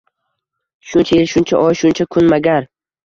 [0.93, 2.69] Shuncha yil, shuncha oy, shuncha kun magar